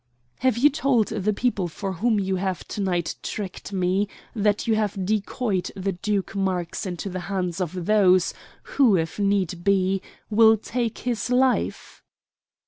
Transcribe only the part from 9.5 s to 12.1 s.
be, will take his life?"